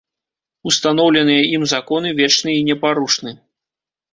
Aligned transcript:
Устаноўленыя 0.69 1.43
ім 1.57 1.67
законы 1.73 2.15
вечны 2.21 2.51
і 2.61 2.65
непарушны. 2.71 3.31